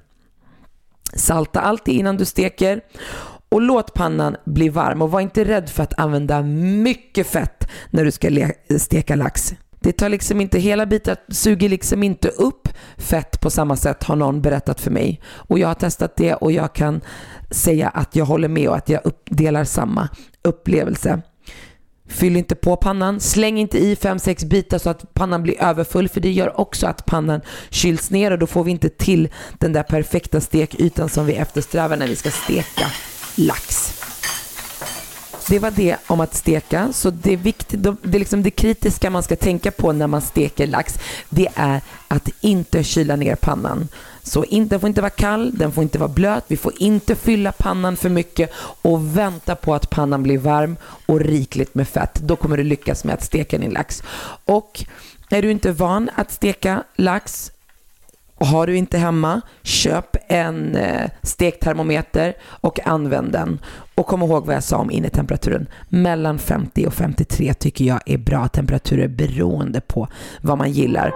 Salta 1.15 1.61
alltid 1.61 1.95
innan 1.95 2.17
du 2.17 2.25
steker 2.25 2.81
och 3.49 3.61
låt 3.61 3.93
pannan 3.93 4.35
bli 4.45 4.69
varm 4.69 5.01
och 5.01 5.11
var 5.11 5.21
inte 5.21 5.43
rädd 5.43 5.69
för 5.69 5.83
att 5.83 5.99
använda 5.99 6.41
mycket 6.41 7.27
fett 7.27 7.69
när 7.89 8.05
du 8.05 8.11
ska 8.11 8.49
steka 8.77 9.15
lax. 9.15 9.53
Det 9.79 9.91
tar 9.91 10.09
liksom 10.09 10.41
inte, 10.41 10.59
hela 10.59 10.85
bitar 10.85 11.17
suger 11.29 11.69
liksom 11.69 12.03
inte 12.03 12.27
upp 12.27 12.69
fett 12.97 13.41
på 13.41 13.49
samma 13.49 13.75
sätt 13.75 14.03
har 14.03 14.15
någon 14.15 14.41
berättat 14.41 14.81
för 14.81 14.91
mig. 14.91 15.21
Och 15.25 15.59
jag 15.59 15.67
har 15.67 15.75
testat 15.75 16.15
det 16.15 16.33
och 16.33 16.51
jag 16.51 16.75
kan 16.75 17.01
säga 17.51 17.89
att 17.89 18.15
jag 18.15 18.25
håller 18.25 18.47
med 18.47 18.69
och 18.69 18.75
att 18.75 18.89
jag 18.89 19.01
delar 19.25 19.63
samma 19.63 20.09
upplevelse. 20.43 21.21
Fyll 22.13 22.35
inte 22.35 22.55
på 22.55 22.75
pannan. 22.75 23.19
Släng 23.19 23.59
inte 23.59 23.77
i 23.77 23.95
5-6 23.95 24.45
bitar 24.45 24.77
så 24.77 24.89
att 24.89 25.13
pannan 25.13 25.43
blir 25.43 25.61
överfull 25.61 26.09
för 26.09 26.21
det 26.21 26.31
gör 26.31 26.59
också 26.59 26.87
att 26.87 27.05
pannan 27.05 27.41
kyls 27.69 28.11
ner 28.11 28.31
och 28.31 28.39
då 28.39 28.47
får 28.47 28.63
vi 28.63 28.71
inte 28.71 28.89
till 28.89 29.29
den 29.59 29.73
där 29.73 29.83
perfekta 29.83 30.41
stekytan 30.41 31.09
som 31.09 31.25
vi 31.25 31.33
eftersträvar 31.33 31.97
när 31.97 32.07
vi 32.07 32.15
ska 32.15 32.31
steka 32.31 32.85
lax 33.35 34.02
det 35.47 35.59
var 35.59 35.71
det 35.71 35.97
om 36.07 36.19
att 36.19 36.35
steka. 36.35 36.93
Så 36.93 37.09
det, 37.09 37.33
är 37.33 37.37
viktigt, 37.37 37.83
det, 37.83 37.89
är 37.89 38.19
liksom 38.19 38.43
det 38.43 38.51
kritiska 38.51 39.09
man 39.09 39.23
ska 39.23 39.35
tänka 39.35 39.71
på 39.71 39.91
när 39.91 40.07
man 40.07 40.21
steker 40.21 40.67
lax, 40.67 40.99
det 41.29 41.47
är 41.55 41.81
att 42.07 42.29
inte 42.41 42.83
kyla 42.83 43.15
ner 43.15 43.35
pannan. 43.35 43.87
Så 44.23 44.43
in, 44.43 44.67
den 44.67 44.79
får 44.79 44.87
inte 44.87 45.01
vara 45.01 45.09
kall, 45.09 45.57
den 45.57 45.71
får 45.71 45.83
inte 45.83 45.99
vara 45.99 46.09
blöt, 46.09 46.43
vi 46.47 46.57
får 46.57 46.73
inte 46.77 47.15
fylla 47.15 47.51
pannan 47.51 47.97
för 47.97 48.09
mycket 48.09 48.51
och 48.81 49.17
vänta 49.17 49.55
på 49.55 49.73
att 49.75 49.89
pannan 49.89 50.23
blir 50.23 50.37
varm 50.37 50.77
och 51.05 51.19
rikligt 51.19 51.75
med 51.75 51.87
fett. 51.87 52.15
Då 52.15 52.35
kommer 52.35 52.57
du 52.57 52.63
lyckas 52.63 53.03
med 53.03 53.13
att 53.13 53.23
steka 53.23 53.57
din 53.57 53.71
lax. 53.71 54.03
Och 54.45 54.85
är 55.29 55.41
du 55.41 55.51
inte 55.51 55.71
van 55.71 56.09
att 56.15 56.31
steka 56.31 56.83
lax 56.95 57.51
och 58.35 58.47
har 58.47 58.67
du 58.67 58.77
inte 58.77 58.97
hemma, 58.97 59.41
köp 59.63 60.15
en 60.27 60.75
eh, 60.75 61.09
stektermometer 61.23 62.33
och 62.43 62.87
använd 62.87 63.31
den. 63.31 63.59
Och 63.95 64.07
kom 64.07 64.21
ihåg 64.21 64.45
vad 64.45 64.55
jag 64.55 64.63
sa 64.63 64.77
om 64.77 64.91
innetemperaturen. 64.91 65.67
Mellan 65.89 66.39
50 66.39 66.87
och 66.87 66.93
53 66.93 67.53
tycker 67.53 67.85
jag 67.85 67.99
är 68.05 68.17
bra 68.17 68.47
temperaturer 68.47 69.07
beroende 69.07 69.81
på 69.81 70.07
vad 70.41 70.57
man 70.57 70.71
gillar. 70.71 71.13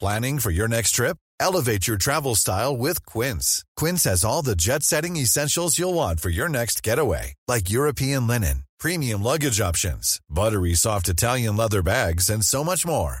Planning 0.00 0.38
for 0.38 0.52
your 0.52 0.68
next 0.68 0.94
trip? 0.94 1.16
Elevate 1.40 1.88
your 1.88 1.98
travel 1.98 2.36
style 2.36 2.76
with 2.76 3.04
Quince. 3.06 3.64
Quince 3.80 4.10
has 4.10 4.24
all 4.24 4.44
the 4.44 4.54
jet-setting 4.54 5.16
essentials 5.16 5.78
you'll 5.78 5.94
want 5.94 6.20
for 6.20 6.30
your 6.30 6.48
next 6.48 6.86
getaway. 6.86 7.34
Like 7.48 7.70
European 7.70 8.26
linen, 8.26 8.64
premium 8.80 9.22
luggage 9.22 9.60
options, 9.60 10.20
buttery 10.28 10.74
soft 10.74 11.08
Italian 11.08 11.56
leather 11.56 11.82
bags 11.82 12.30
and 12.30 12.44
so 12.44 12.64
much 12.64 12.86
more 12.86 13.20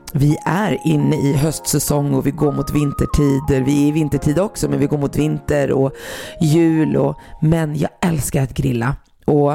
vi 0.13 0.37
är 0.45 0.77
inne 0.85 1.15
i 1.15 1.33
höstsäsong 1.33 2.13
och 2.13 2.27
vi 2.27 2.31
går 2.31 2.51
mot 2.51 2.71
vintertider. 2.71 3.61
Vi 3.61 3.83
är 3.83 3.87
i 3.87 3.91
vintertid 3.91 4.39
också 4.39 4.69
men 4.69 4.79
vi 4.79 4.85
går 4.85 4.97
mot 4.97 5.15
vinter 5.15 5.71
och 5.71 5.91
jul. 6.41 6.97
Och, 6.97 7.19
men 7.41 7.75
jag 7.75 7.89
älskar 8.01 8.43
att 8.43 8.53
grilla. 8.53 8.95
Och 9.25 9.53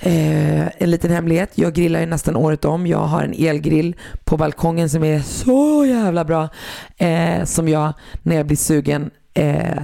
eh, 0.00 0.82
en 0.82 0.90
liten 0.90 1.10
hemlighet, 1.10 1.50
jag 1.54 1.74
grillar 1.74 2.00
ju 2.00 2.06
nästan 2.06 2.36
året 2.36 2.64
om. 2.64 2.86
Jag 2.86 2.98
har 2.98 3.22
en 3.22 3.34
elgrill 3.38 3.96
på 4.24 4.36
balkongen 4.36 4.90
som 4.90 5.04
är 5.04 5.20
så 5.20 5.84
jävla 5.84 6.24
bra. 6.24 6.48
Eh, 6.96 7.44
som 7.44 7.68
jag 7.68 7.92
när 8.22 8.36
jag 8.36 8.46
blir 8.46 8.56
sugen 8.56 9.10
eh, 9.34 9.82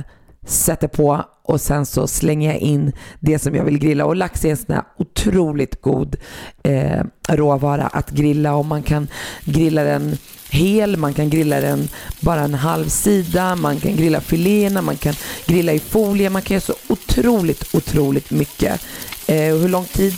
sätter 0.50 0.88
på 0.88 1.25
och 1.42 1.61
sen 1.61 1.87
så 1.87 2.07
slänger 2.07 2.52
jag 2.52 2.61
in 2.61 2.92
det 3.21 3.38
som 3.38 3.54
jag 3.54 3.64
vill 3.64 3.78
grilla. 3.78 4.04
Och 4.04 4.16
lax 4.16 4.45
är 4.45 4.50
en 4.50 4.57
sån 4.57 4.75
här 4.75 4.85
otroligt 4.99 5.80
god 5.80 6.16
eh, 6.62 7.02
råvara 7.28 7.87
att 7.87 8.11
grilla 8.11 8.54
och 8.54 8.64
man 8.64 8.83
kan 8.83 9.09
grilla 9.45 9.85
den 9.85 10.19
hel, 10.50 10.97
man 10.97 11.14
kan 11.14 11.30
grilla 11.30 11.61
den 11.61 11.88
bara 12.21 12.40
en 12.40 12.54
halv 12.54 12.88
sida, 12.88 13.57
man 13.57 13.80
kan 13.80 13.97
grilla 13.97 14.21
filéerna, 14.21 14.83
man 14.83 14.97
kan 14.97 15.14
grilla 15.47 15.73
i 15.73 15.78
folie, 15.78 16.30
man 16.30 16.42
kan 16.42 16.54
göra 16.54 16.61
så 16.61 16.75
otroligt, 16.88 17.75
otroligt 17.75 18.30
mycket. 18.30 18.80
Eh, 19.26 19.54
och 19.54 19.61
hur 19.61 19.69
lång 19.69 19.85
tid 19.85 20.14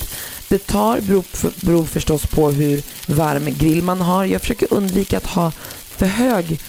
det 0.49 0.67
tar 0.67 1.01
beror, 1.01 1.25
beror 1.67 1.85
förstås 1.85 2.27
på 2.27 2.51
hur 2.51 2.83
varm 3.07 3.45
grill 3.59 3.83
man 3.83 4.01
har. 4.01 4.25
Jag 4.25 4.41
försöker 4.41 4.75
undvika 4.75 5.17
att 5.17 5.27
ha 5.27 5.53
för 5.97 6.07
hög 6.07 6.61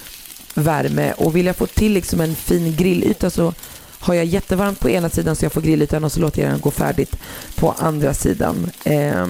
värme 0.54 1.14
och 1.18 1.36
vill 1.36 1.46
jag 1.46 1.56
få 1.56 1.68
till 1.68 1.94
liksom 1.94 2.22
en 2.22 2.36
fin 2.36 2.76
grillyta 2.76 3.30
så 3.30 3.54
har 4.00 4.14
jag 4.14 4.26
jättevarmt 4.26 4.80
på 4.80 4.90
ena 4.90 5.10
sidan 5.10 5.36
så 5.36 5.46
jag 5.46 5.52
får 5.52 5.62
grillytan 5.62 6.04
och 6.04 6.12
så 6.12 6.20
låter 6.20 6.42
jag 6.42 6.52
den 6.52 6.60
gå 6.60 6.72
färdigt 6.72 7.18
på 7.56 7.72
andra 7.72 8.14
sidan. 8.14 8.72
Eh, 8.84 9.28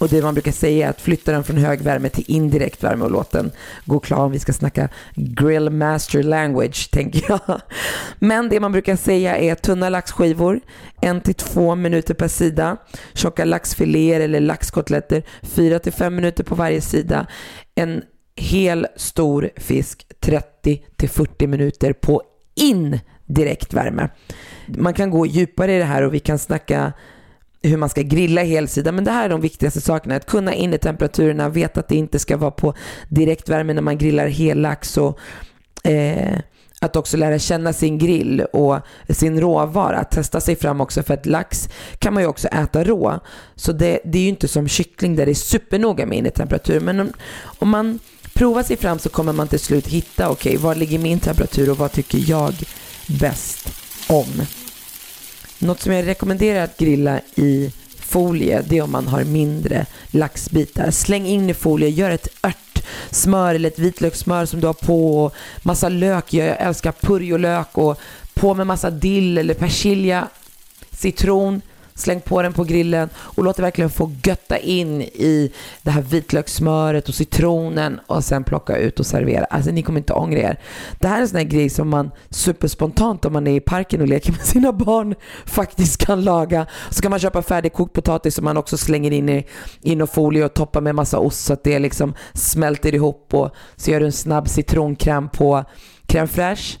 och 0.00 0.08
det 0.08 0.22
man 0.22 0.34
brukar 0.34 0.52
säga 0.52 0.86
är 0.86 0.90
att 0.90 1.00
flytta 1.00 1.32
den 1.32 1.44
från 1.44 1.56
hög 1.56 1.80
värme 1.80 2.08
till 2.08 2.24
indirekt 2.26 2.84
värme 2.84 3.04
och 3.04 3.10
låt 3.10 3.30
den 3.30 3.50
gå 3.84 4.00
klar 4.00 4.18
om 4.18 4.32
vi 4.32 4.38
ska 4.38 4.52
snacka 4.52 4.88
grill 5.14 5.70
master 5.70 6.22
language, 6.22 6.90
tänker 6.90 7.24
jag. 7.28 7.60
Men 8.18 8.48
det 8.48 8.60
man 8.60 8.72
brukar 8.72 8.96
säga 8.96 9.36
är 9.36 9.54
tunna 9.54 9.88
laxskivor, 9.88 10.60
en 11.00 11.20
till 11.20 11.34
två 11.34 11.74
minuter 11.74 12.14
per 12.14 12.28
sida. 12.28 12.76
Tjocka 13.14 13.44
laxfiléer 13.44 14.20
eller 14.20 14.40
laxkotletter, 14.40 15.22
fyra 15.42 15.78
till 15.78 15.92
fem 15.92 16.16
minuter 16.16 16.44
på 16.44 16.54
varje 16.54 16.80
sida. 16.80 17.26
En 17.74 18.02
hel 18.36 18.86
stor 18.96 19.50
fisk 19.56 20.06
30 20.20 20.84
till 20.96 21.08
40 21.08 21.46
minuter 21.46 21.92
på 21.92 22.22
indirekt 22.54 23.72
värme. 23.72 24.08
Man 24.66 24.94
kan 24.94 25.10
gå 25.10 25.26
djupare 25.26 25.74
i 25.74 25.78
det 25.78 25.84
här 25.84 26.02
och 26.02 26.14
vi 26.14 26.20
kan 26.20 26.38
snacka 26.38 26.92
hur 27.62 27.76
man 27.76 27.88
ska 27.88 28.02
grilla 28.02 28.42
helsida. 28.42 28.92
Men 28.92 29.04
det 29.04 29.10
här 29.10 29.24
är 29.24 29.28
de 29.28 29.40
viktigaste 29.40 29.80
sakerna. 29.80 30.16
Att 30.16 30.26
kunna 30.26 30.54
in 30.54 30.74
i 30.74 30.78
temperaturerna, 30.78 31.48
veta 31.48 31.80
att 31.80 31.88
det 31.88 31.96
inte 31.96 32.18
ska 32.18 32.36
vara 32.36 32.50
på 32.50 32.74
direktvärme 33.08 33.72
när 33.72 33.82
man 33.82 33.98
grillar 33.98 34.26
hellax 34.26 34.96
och 34.96 35.18
eh, 35.84 36.38
att 36.80 36.96
också 36.96 37.16
lära 37.16 37.38
känna 37.38 37.72
sin 37.72 37.98
grill 37.98 38.40
och 38.40 38.78
sin 39.08 39.40
råvara. 39.40 39.98
Att 39.98 40.10
Testa 40.10 40.40
sig 40.40 40.56
fram 40.56 40.80
också 40.80 41.02
för 41.02 41.14
att 41.14 41.26
lax 41.26 41.68
kan 41.98 42.14
man 42.14 42.22
ju 42.22 42.28
också 42.28 42.48
äta 42.48 42.84
rå. 42.84 43.20
Så 43.54 43.72
det, 43.72 44.00
det 44.04 44.18
är 44.18 44.22
ju 44.22 44.28
inte 44.28 44.48
som 44.48 44.68
kyckling 44.68 45.16
där 45.16 45.26
det 45.26 45.32
är 45.32 45.34
supernoga 45.34 46.06
med 46.06 46.18
innetemperatur. 46.18 46.80
Men 46.80 47.00
om, 47.00 47.12
om 47.58 47.68
man 47.68 47.98
Prova 48.40 48.64
sig 48.64 48.76
fram 48.76 48.98
så 48.98 49.08
kommer 49.08 49.32
man 49.32 49.48
till 49.48 49.60
slut 49.60 49.86
hitta, 49.86 50.30
okej, 50.30 50.50
okay, 50.50 50.62
var 50.62 50.74
ligger 50.74 50.98
min 50.98 51.20
temperatur 51.20 51.70
och 51.70 51.78
vad 51.78 51.92
tycker 51.92 52.30
jag 52.30 52.54
bäst 53.06 53.72
om? 54.08 54.42
Något 55.58 55.80
som 55.80 55.92
jag 55.92 56.06
rekommenderar 56.06 56.64
att 56.64 56.78
grilla 56.78 57.20
i 57.34 57.72
folie, 57.98 58.62
det 58.68 58.78
är 58.78 58.82
om 58.82 58.92
man 58.92 59.08
har 59.08 59.24
mindre 59.24 59.86
laxbitar. 60.10 60.90
Släng 60.90 61.26
in 61.26 61.50
i 61.50 61.54
folie, 61.54 61.88
gör 61.88 62.10
ett 62.10 62.28
örtsmör 62.42 63.54
eller 63.54 63.68
ett 63.68 63.78
vitlökssmör 63.78 64.46
som 64.46 64.60
du 64.60 64.66
har 64.66 64.74
på 64.74 65.24
och 65.24 65.34
massa 65.62 65.88
lök. 65.88 66.34
Jag 66.34 66.60
älskar 66.60 66.92
purjolök 66.92 67.78
och 67.78 68.00
på 68.34 68.54
med 68.54 68.66
massa 68.66 68.90
dill 68.90 69.38
eller 69.38 69.54
persilja, 69.54 70.28
citron, 70.90 71.62
Släng 72.00 72.20
på 72.20 72.42
den 72.42 72.52
på 72.52 72.64
grillen 72.64 73.08
och 73.16 73.44
låt 73.44 73.56
det 73.56 73.62
verkligen 73.62 73.90
få 73.90 74.12
götta 74.24 74.58
in 74.58 75.02
i 75.02 75.52
det 75.82 75.90
här 75.90 76.02
vitlökssmöret 76.02 77.08
och 77.08 77.14
citronen 77.14 78.00
och 78.06 78.24
sen 78.24 78.44
plocka 78.44 78.76
ut 78.76 79.00
och 79.00 79.06
servera. 79.06 79.44
Alltså 79.44 79.70
ni 79.70 79.82
kommer 79.82 80.00
inte 80.00 80.12
ångra 80.12 80.38
er. 80.38 80.60
Det 80.98 81.08
här 81.08 81.16
är 81.16 81.20
en 81.20 81.28
sån 81.28 81.36
här 81.36 81.44
grej 81.44 81.70
som 81.70 81.88
man 81.88 82.10
superspontant 82.30 83.24
om 83.24 83.32
man 83.32 83.46
är 83.46 83.56
i 83.56 83.60
parken 83.60 84.00
och 84.00 84.08
leker 84.08 84.32
med 84.32 84.40
sina 84.46 84.72
barn 84.72 85.14
faktiskt 85.46 86.06
kan 86.06 86.24
laga. 86.24 86.66
Så 86.90 87.02
kan 87.02 87.10
man 87.10 87.20
köpa 87.20 87.42
färdigkokt 87.42 87.92
potatis 87.92 88.34
som 88.34 88.44
man 88.44 88.56
också 88.56 88.76
slänger 88.76 89.10
in 89.10 89.28
i, 89.28 89.46
in 89.80 90.02
och 90.02 90.10
folie 90.10 90.44
och 90.44 90.54
toppar 90.54 90.80
med 90.80 90.94
massa 90.94 91.18
ost 91.18 91.44
så 91.44 91.52
att 91.52 91.64
det 91.64 91.78
liksom 91.78 92.14
smälter 92.34 92.94
ihop 92.94 93.34
och 93.34 93.50
så 93.76 93.90
gör 93.90 94.00
du 94.00 94.06
en 94.06 94.12
snabb 94.12 94.48
citronkräm 94.48 95.28
på 95.28 95.64
crème 96.06 96.26
fraîche, 96.26 96.78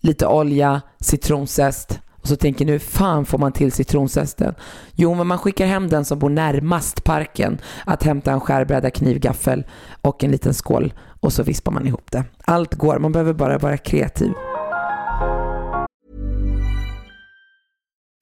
lite 0.00 0.26
olja, 0.26 0.82
citronzest 1.00 2.00
och 2.24 2.28
så 2.28 2.36
tänker 2.36 2.64
ni, 2.64 2.72
hur 2.72 2.78
fan 2.78 3.26
får 3.26 3.38
man 3.38 3.52
till 3.52 3.72
citronzesten? 3.72 4.54
Jo, 4.94 5.14
men 5.14 5.26
man 5.26 5.38
skickar 5.38 5.66
hem 5.66 5.88
den 5.88 6.04
som 6.04 6.18
bor 6.18 6.30
närmast 6.30 7.04
parken 7.04 7.58
att 7.86 8.02
hämta 8.02 8.32
en 8.32 8.40
skärbräda, 8.40 8.90
kniv, 8.90 9.18
gaffel 9.18 9.64
och 10.02 10.24
en 10.24 10.30
liten 10.30 10.54
skål 10.54 10.92
och 11.20 11.32
så 11.32 11.42
vispar 11.42 11.72
man 11.72 11.86
ihop 11.86 12.10
det. 12.12 12.24
Allt 12.44 12.74
går, 12.74 12.98
man 12.98 13.12
behöver 13.12 13.32
bara 13.32 13.58
vara 13.58 13.76
kreativ. 13.76 14.32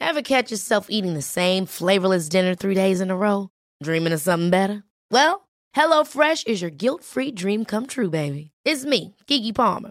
Have 0.00 0.22
catch 0.22 0.50
yourself 0.50 0.86
eating 0.88 1.14
the 1.14 1.22
same 1.22 1.66
flavorless 1.66 2.28
dinner 2.28 2.54
three 2.54 2.74
days 2.74 3.00
in 3.00 3.10
a 3.10 3.16
row? 3.16 3.48
Dreaming 3.84 4.14
of 4.14 4.20
something 4.20 4.50
better? 4.50 4.82
Well, 5.10 5.34
hello 5.76 6.04
fresh 6.04 6.44
is 6.46 6.62
your 6.62 6.70
guilt 6.76 7.04
free 7.04 7.32
dream 7.32 7.64
come 7.64 7.86
true 7.86 8.10
baby. 8.10 8.50
It's 8.64 8.84
me, 8.84 9.14
Gigi 9.28 9.52
Palmer. 9.52 9.90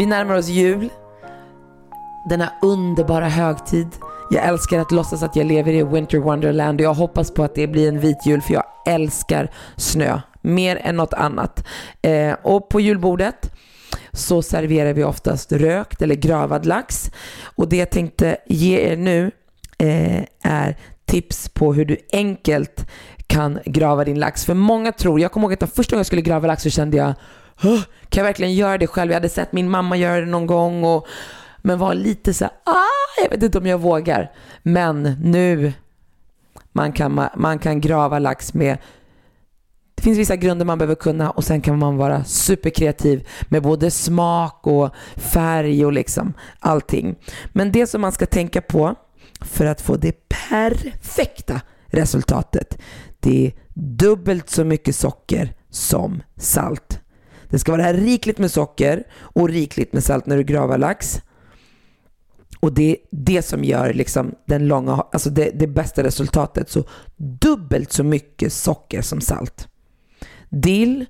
Vi 0.00 0.06
närmar 0.06 0.34
oss 0.34 0.48
jul. 0.48 0.88
Denna 2.28 2.52
underbara 2.62 3.28
högtid. 3.28 3.88
Jag 4.30 4.44
älskar 4.44 4.78
att 4.78 4.92
låtsas 4.92 5.22
att 5.22 5.36
jag 5.36 5.46
lever 5.46 5.72
i 5.72 5.82
Winter 5.82 6.18
Wonderland 6.18 6.80
och 6.80 6.84
jag 6.84 6.94
hoppas 6.94 7.30
på 7.30 7.44
att 7.44 7.54
det 7.54 7.66
blir 7.66 7.88
en 7.88 8.00
vit 8.00 8.26
jul 8.26 8.40
för 8.40 8.54
jag 8.54 8.64
älskar 8.86 9.50
snö 9.76 10.20
mer 10.40 10.76
än 10.76 10.96
något 10.96 11.12
annat. 11.12 11.66
Eh, 12.02 12.32
och 12.42 12.68
på 12.68 12.80
julbordet 12.80 13.52
så 14.12 14.42
serverar 14.42 14.92
vi 14.92 15.04
oftast 15.04 15.52
rökt 15.52 16.02
eller 16.02 16.14
gravad 16.14 16.66
lax. 16.66 17.10
Och 17.56 17.68
det 17.68 17.76
jag 17.76 17.90
tänkte 17.90 18.36
ge 18.46 18.78
er 18.78 18.96
nu 18.96 19.30
eh, 19.78 20.24
är 20.42 20.76
tips 21.04 21.48
på 21.48 21.74
hur 21.74 21.84
du 21.84 21.96
enkelt 22.12 22.86
kan 23.26 23.58
grava 23.64 24.04
din 24.04 24.18
lax. 24.18 24.44
För 24.44 24.54
många 24.54 24.92
tror, 24.92 25.20
jag 25.20 25.32
kommer 25.32 25.46
ihåg 25.46 25.64
att 25.64 25.74
första 25.74 25.92
gången 25.92 26.00
jag 26.00 26.06
skulle 26.06 26.22
grava 26.22 26.46
lax 26.46 26.62
så 26.62 26.70
kände 26.70 26.96
jag 26.96 27.14
kan 28.08 28.20
jag 28.20 28.24
verkligen 28.24 28.54
göra 28.54 28.78
det 28.78 28.86
själv? 28.86 29.10
Jag 29.10 29.16
hade 29.16 29.28
sett 29.28 29.52
min 29.52 29.70
mamma 29.70 29.96
göra 29.96 30.20
det 30.20 30.26
någon 30.26 30.46
gång 30.46 30.84
och 30.84 31.06
men 31.62 31.78
var 31.78 31.94
lite 31.94 32.34
så 32.34 32.44
här, 32.44 32.52
ah, 32.64 33.22
jag 33.22 33.30
vet 33.30 33.42
inte 33.42 33.58
om 33.58 33.66
jag 33.66 33.78
vågar. 33.78 34.32
Men 34.62 35.02
nu, 35.22 35.72
man 36.72 36.92
kan, 36.92 37.28
man 37.36 37.58
kan 37.58 37.80
grava 37.80 38.18
lax 38.18 38.54
med 38.54 38.78
det 40.00 40.04
finns 40.04 40.18
vissa 40.18 40.36
grunder 40.36 40.64
man 40.64 40.78
behöver 40.78 40.94
kunna 40.94 41.30
och 41.30 41.44
sen 41.44 41.60
kan 41.60 41.78
man 41.78 41.96
vara 41.96 42.24
superkreativ 42.24 43.28
med 43.48 43.62
både 43.62 43.90
smak 43.90 44.66
och 44.66 44.90
färg 45.16 45.86
och 45.86 45.92
liksom 45.92 46.32
allting. 46.58 47.16
Men 47.52 47.72
det 47.72 47.86
som 47.86 48.00
man 48.00 48.12
ska 48.12 48.26
tänka 48.26 48.60
på 48.60 48.94
för 49.40 49.66
att 49.66 49.80
få 49.80 49.96
det 49.96 50.28
perfekta 50.28 51.60
resultatet, 51.86 52.78
det 53.20 53.46
är 53.46 53.52
dubbelt 53.74 54.50
så 54.50 54.64
mycket 54.64 54.96
socker 54.96 55.52
som 55.70 56.22
salt. 56.36 57.00
Det 57.50 57.58
ska 57.58 57.72
vara 57.72 57.92
rikligt 57.92 58.38
med 58.38 58.50
socker 58.50 59.04
och 59.12 59.48
rikligt 59.48 59.92
med 59.92 60.04
salt 60.04 60.26
när 60.26 60.36
du 60.36 60.42
gravar 60.42 60.78
lax. 60.78 61.22
Och 62.60 62.72
det 62.72 62.90
är 62.90 62.96
det 63.10 63.42
som 63.42 63.64
gör 63.64 63.94
liksom 63.94 64.34
den 64.46 64.68
långa, 64.68 64.92
alltså 64.92 65.30
det, 65.30 65.50
det 65.54 65.66
bästa 65.66 66.02
resultatet. 66.02 66.70
Så 66.70 66.84
dubbelt 67.16 67.92
så 67.92 68.04
mycket 68.04 68.52
socker 68.52 69.02
som 69.02 69.20
salt. 69.20 69.68
Dill 70.48 71.06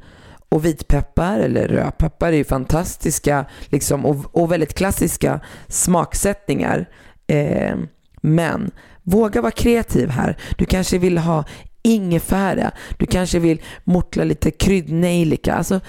och 0.48 0.64
vitpeppar 0.64 1.38
eller 1.38 1.68
rödpeppar 1.68 2.28
är 2.28 2.36
ju 2.36 2.44
fantastiska 2.44 3.46
liksom, 3.66 4.06
och, 4.06 4.36
och 4.36 4.52
väldigt 4.52 4.74
klassiska 4.74 5.40
smaksättningar. 5.68 6.88
Eh, 7.26 7.76
men 8.22 8.70
våga 9.02 9.40
vara 9.40 9.52
kreativ 9.52 10.08
här. 10.08 10.36
Du 10.58 10.64
kanske 10.64 10.98
vill 10.98 11.18
ha 11.18 11.44
ingefära. 11.82 12.70
Du 12.98 13.06
kanske 13.06 13.38
vill 13.38 13.62
mortla 13.84 14.24
lite 14.24 14.50
kryddnejlika. 14.50 15.54
Alltså, 15.54 15.80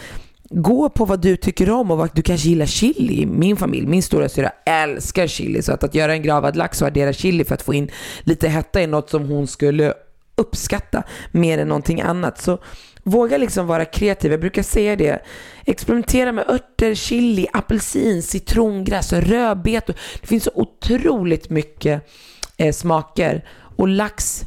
gå 0.52 0.90
på 0.90 1.06
vad 1.06 1.22
du 1.22 1.36
tycker 1.36 1.70
om 1.70 1.92
och 1.92 1.98
vad 1.98 2.10
du 2.16 2.22
kanske 2.22 2.50
gillar 2.50 2.66
chili. 2.66 3.26
Min 3.26 3.58
familj, 3.58 3.88
min 3.88 4.04
stora 4.04 4.30
syra 4.30 4.52
älskar 4.66 5.28
chili 5.28 5.62
så 5.62 5.74
att, 5.74 5.84
att 5.84 5.96
göra 5.96 6.14
en 6.14 6.22
gravad 6.22 6.56
lax 6.56 6.82
och 6.82 6.88
addera 6.88 7.14
chili 7.14 7.44
för 7.44 7.56
att 7.56 7.62
få 7.62 7.74
in 7.74 7.92
lite 8.24 8.48
hetta 8.48 8.82
är 8.82 8.88
något 8.88 9.10
som 9.10 9.30
hon 9.30 9.48
skulle 9.48 9.94
uppskatta 10.36 11.04
mer 11.32 11.58
än 11.58 11.68
någonting 11.68 12.02
annat. 12.02 12.42
Så 12.42 12.60
våga 13.04 13.38
liksom 13.38 13.68
vara 13.68 13.86
kreativ. 13.86 14.32
Jag 14.32 14.40
brukar 14.40 14.64
säga 14.64 14.96
det. 14.96 15.22
Experimentera 15.66 16.32
med 16.32 16.50
örter, 16.50 16.96
chili, 16.96 17.48
apelsin, 17.54 18.24
citrongräs, 18.24 19.14
rödbetor. 19.14 19.96
Det 20.22 20.28
finns 20.28 20.44
så 20.44 20.52
otroligt 20.56 21.50
mycket 21.50 22.10
eh, 22.58 22.74
smaker. 22.74 23.46
Och 23.78 23.88
lax, 23.88 24.46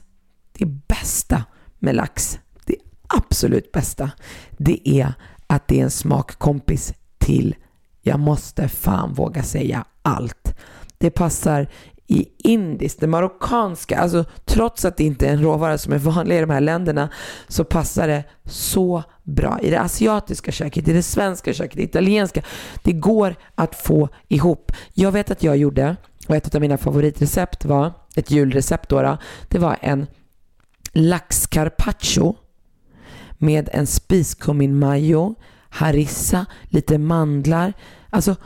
det 0.59 0.67
bästa 0.67 1.45
med 1.79 1.95
lax, 1.95 2.39
det 2.67 2.77
absolut 3.09 3.73
bästa, 3.73 4.11
det 4.59 4.89
är 4.89 5.15
att 5.47 5.69
det 5.69 5.81
är 5.81 5.85
en 5.85 5.91
smakkompis 5.91 6.95
till, 7.19 7.55
jag 8.03 8.21
måste 8.21 8.69
fan 8.69 9.15
våga 9.15 9.43
säga 9.43 9.85
allt. 10.03 10.55
Det 10.99 11.11
passar 11.11 11.69
i 12.07 12.29
indiskt, 12.39 13.01
det 13.01 13.07
marockanska, 13.07 13.99
alltså 13.99 14.25
trots 14.45 14.85
att 14.85 14.97
det 14.97 15.05
inte 15.05 15.27
är 15.27 15.33
en 15.33 15.43
råvara 15.43 15.79
som 15.79 15.93
är 15.93 15.99
vanlig 15.99 16.37
i 16.37 16.41
de 16.41 16.51
här 16.51 16.61
länderna 16.61 17.09
så 17.49 17.65
passar 17.65 18.09
det 18.09 18.25
så 18.45 19.03
bra. 19.23 19.59
I 19.63 19.71
det 19.71 19.81
asiatiska 19.81 20.53
köket, 20.53 20.89
i 20.89 20.93
det 20.93 21.03
svenska 21.03 21.53
köket, 21.53 21.77
i 21.77 21.81
det 21.81 21.89
italienska. 21.89 22.43
Det 22.83 22.93
går 22.93 23.35
att 23.55 23.75
få 23.75 24.09
ihop. 24.29 24.73
Jag 24.93 25.13
vet 25.13 25.31
att 25.31 25.43
jag 25.43 25.57
gjorde, 25.57 25.97
och 26.29 26.37
ett 26.37 26.55
av 26.55 26.61
mina 26.61 26.79
favoritrecept 26.79 27.65
var, 27.65 27.93
ett 28.17 28.31
julrecept 28.31 28.89
då, 28.89 29.03
då 29.03 29.19
det 29.49 29.59
var 29.59 29.77
en 29.81 30.07
laxcarpaccio 30.93 32.37
med 33.39 33.69
en 33.73 33.87
spiskummin 33.87 34.79
mayo, 34.79 35.35
harissa, 35.69 36.47
lite 36.65 36.99
mandlar. 36.99 37.73
Alltså, 38.11 38.37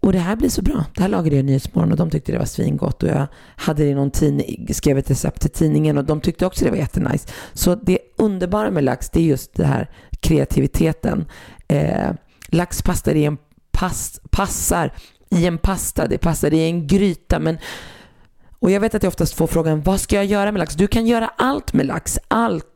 och 0.00 0.12
det 0.12 0.18
här 0.18 0.36
blir 0.36 0.48
så 0.48 0.62
bra. 0.62 0.84
Det 0.94 1.02
här 1.02 1.08
lagade 1.08 1.36
jag 1.36 1.42
i 1.42 1.46
Nyhetsmorgon 1.46 1.92
och 1.92 1.98
de 1.98 2.10
tyckte 2.10 2.32
det 2.32 2.38
var 2.38 2.44
svingott 2.44 3.02
och 3.02 3.08
jag 3.08 3.26
hade 3.56 3.82
det 3.82 3.88
i 3.88 3.94
någon 3.94 4.10
tidning, 4.10 4.68
skrev 4.74 4.98
ett 4.98 5.10
recept 5.10 5.40
till 5.40 5.50
tidningen 5.50 5.98
och 5.98 6.04
de 6.04 6.20
tyckte 6.20 6.46
också 6.46 6.64
det 6.64 6.70
var 6.70 6.78
jättenice. 6.78 7.28
Så 7.52 7.74
det 7.74 7.98
underbara 8.16 8.70
med 8.70 8.84
lax 8.84 9.10
det 9.10 9.20
är 9.20 9.24
just 9.24 9.54
det 9.54 9.66
här 9.66 9.90
kreativiteten. 10.20 11.24
Eh, 11.68 12.10
laxpasta 12.48 13.12
i 13.12 13.24
en 13.24 13.38
pass, 13.72 14.20
passar 14.30 14.92
i 15.30 15.46
en 15.46 15.58
pasta, 15.58 16.06
det 16.06 16.18
passar 16.18 16.54
i 16.54 16.64
en 16.64 16.86
gryta 16.86 17.38
men 17.38 17.58
och 18.58 18.70
jag 18.70 18.80
vet 18.80 18.94
att 18.94 19.02
jag 19.02 19.10
oftast 19.10 19.34
får 19.34 19.46
frågan, 19.46 19.82
vad 19.82 20.00
ska 20.00 20.16
jag 20.16 20.24
göra 20.24 20.52
med 20.52 20.58
lax? 20.58 20.74
Du 20.74 20.86
kan 20.86 21.06
göra 21.06 21.30
allt 21.38 21.72
med 21.72 21.86
lax, 21.86 22.18
allt. 22.28 22.71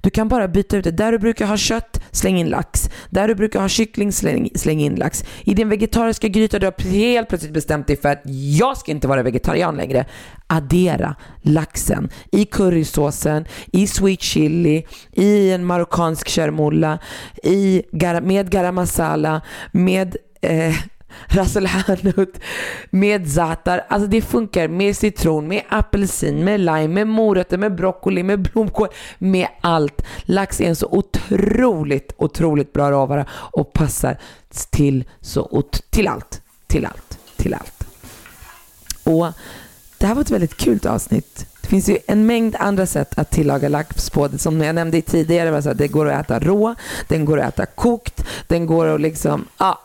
Du 0.00 0.10
kan 0.10 0.28
bara 0.28 0.48
byta 0.48 0.76
ut 0.76 0.84
det. 0.84 0.90
Där 0.90 1.12
du 1.12 1.18
brukar 1.18 1.46
ha 1.46 1.56
kött, 1.56 2.00
släng 2.10 2.38
in 2.38 2.48
lax. 2.48 2.90
Där 3.10 3.28
du 3.28 3.34
brukar 3.34 3.60
ha 3.60 3.68
kyckling, 3.68 4.12
släng, 4.12 4.50
släng 4.54 4.80
in 4.80 4.94
lax. 4.94 5.24
I 5.44 5.54
din 5.54 5.68
vegetariska 5.68 6.28
gryta, 6.28 6.58
du 6.58 6.66
har 6.66 6.90
helt 6.90 7.28
plötsligt 7.28 7.52
bestämt 7.52 7.86
dig 7.86 7.96
för 7.96 8.08
att 8.08 8.22
jag 8.58 8.76
ska 8.76 8.92
inte 8.92 9.08
vara 9.08 9.22
vegetarian 9.22 9.76
längre. 9.76 10.04
Addera 10.46 11.16
laxen 11.42 12.08
i 12.32 12.44
currysåsen, 12.44 13.44
i 13.72 13.86
sweet 13.86 14.22
chili, 14.22 14.86
i 15.12 15.50
en 15.50 15.64
marockansk 15.64 16.28
chermoula, 16.28 16.98
i, 17.42 17.82
med 18.22 18.50
garam 18.50 18.74
masala, 18.74 19.40
med 19.72 20.16
eh, 20.40 20.74
Ras 21.26 21.56
el 21.56 21.66
Hanout 21.66 22.40
med 22.90 23.32
zatar. 23.32 23.84
Alltså 23.88 24.08
det 24.08 24.22
funkar 24.22 24.68
med 24.68 24.96
citron, 24.96 25.48
med 25.48 25.62
apelsin, 25.68 26.44
med 26.44 26.60
lime, 26.60 26.88
med 26.88 27.06
morötter, 27.06 27.58
med 27.58 27.74
broccoli, 27.74 28.22
med 28.22 28.40
blomkål, 28.40 28.88
med 29.18 29.46
allt. 29.60 30.02
Lax 30.22 30.60
är 30.60 30.68
en 30.68 30.76
så 30.76 30.86
otroligt, 30.90 32.12
otroligt 32.16 32.72
bra 32.72 32.90
råvara 32.90 33.26
och 33.32 33.72
passar 33.72 34.18
till, 34.70 35.04
så, 35.20 35.62
till 35.90 36.08
allt, 36.08 36.42
till 36.66 36.86
allt, 36.86 37.18
till 37.36 37.54
allt. 37.54 37.86
Och 39.04 39.32
det 39.98 40.06
här 40.06 40.14
var 40.14 40.22
ett 40.22 40.30
väldigt 40.30 40.56
kul 40.56 40.86
avsnitt. 40.86 41.46
Det 41.62 41.68
finns 41.68 41.88
ju 41.88 41.98
en 42.06 42.26
mängd 42.26 42.56
andra 42.58 42.86
sätt 42.86 43.18
att 43.18 43.30
tillaga 43.30 43.68
lax 43.68 44.10
på. 44.10 44.28
Som 44.38 44.60
jag 44.60 44.74
nämnde 44.74 45.02
tidigare, 45.02 45.50
var 45.50 45.60
så 45.60 45.72
det 45.72 45.88
går 45.88 46.08
att 46.08 46.24
äta 46.24 46.38
rå, 46.38 46.74
den 47.08 47.24
går 47.24 47.40
att 47.40 47.54
äta 47.54 47.66
kokt, 47.66 48.24
den 48.46 48.66
går 48.66 48.86
att 48.86 49.00
liksom, 49.00 49.44
ja, 49.58 49.78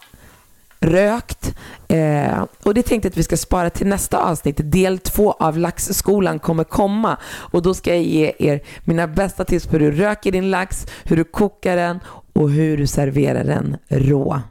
rökt. 0.79 1.55
Eh, 1.87 2.45
och 2.63 2.73
det 2.73 2.83
tänkte 2.83 3.05
jag 3.05 3.11
att 3.11 3.17
vi 3.17 3.23
ska 3.23 3.37
spara 3.37 3.69
till 3.69 3.87
nästa 3.87 4.17
avsnitt. 4.17 4.59
Del 4.63 4.99
två 4.99 5.31
av 5.31 5.57
Laxskolan 5.57 6.39
kommer 6.39 6.63
komma. 6.63 7.17
Och 7.25 7.61
då 7.61 7.73
ska 7.73 7.93
jag 7.93 8.03
ge 8.03 8.33
er 8.39 8.61
mina 8.83 9.07
bästa 9.07 9.45
tips 9.45 9.65
på 9.65 9.71
hur 9.71 9.79
du 9.79 9.91
röker 9.91 10.31
din 10.31 10.51
lax, 10.51 10.87
hur 11.03 11.17
du 11.17 11.23
kokar 11.23 11.75
den 11.75 11.99
och 12.33 12.49
hur 12.49 12.77
du 12.77 12.87
serverar 12.87 13.43
den 13.43 13.77
rå. 13.87 14.41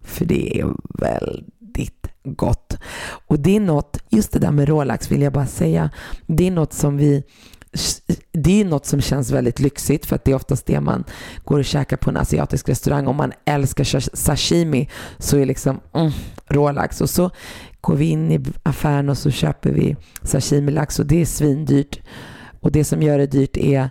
För 0.00 0.24
det 0.24 0.60
är 0.60 0.66
väldigt 0.98 2.06
gott. 2.24 2.76
Och 3.26 3.38
det 3.38 3.56
är 3.56 3.60
något, 3.60 3.98
just 4.08 4.32
det 4.32 4.38
där 4.38 4.50
med 4.50 4.68
rålax 4.68 5.10
vill 5.10 5.22
jag 5.22 5.32
bara 5.32 5.46
säga, 5.46 5.90
det 6.26 6.46
är 6.46 6.50
något 6.50 6.72
som 6.72 6.96
vi 6.96 7.22
det 8.32 8.60
är 8.60 8.64
något 8.64 8.86
som 8.86 9.00
känns 9.00 9.30
väldigt 9.30 9.60
lyxigt 9.60 10.06
för 10.06 10.16
att 10.16 10.24
det 10.24 10.30
är 10.30 10.34
oftast 10.34 10.66
det 10.66 10.80
man 10.80 11.04
går 11.44 11.58
och 11.58 11.64
käkar 11.64 11.96
på 11.96 12.10
en 12.10 12.16
asiatisk 12.16 12.68
restaurang. 12.68 13.06
Om 13.06 13.16
man 13.16 13.32
älskar 13.44 13.84
sashimi 14.16 14.88
så 15.18 15.38
är 15.38 15.46
liksom 15.46 15.80
mm, 15.92 16.12
rålax. 16.46 17.00
Och 17.00 17.10
så 17.10 17.30
går 17.80 17.96
vi 17.96 18.04
in 18.04 18.32
i 18.32 18.40
affären 18.62 19.08
och 19.08 19.18
så 19.18 19.30
köper 19.30 19.70
vi 19.70 19.96
sashimilax 20.22 20.98
och 20.98 21.06
det 21.06 21.20
är 21.20 21.26
svindyrt. 21.26 22.00
Och 22.60 22.72
det 22.72 22.84
som 22.84 23.02
gör 23.02 23.18
det 23.18 23.26
dyrt 23.26 23.56
är 23.56 23.90